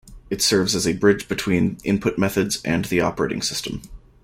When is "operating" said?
3.01-3.43